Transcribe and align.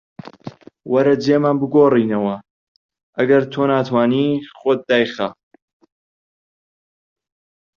وەرە 0.91 1.15
جێمان 1.23 1.55
بگۆڕینەوە، 1.61 2.35
ئەگەر 3.17 3.43
تۆ 3.53 3.65
توانیت 3.87 4.43
خۆت 4.57 4.79
دایخە 4.89 5.29